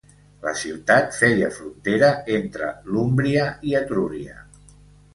[0.45, 4.45] La ciutat feia frontera entre l'Úmbria i Etrúria.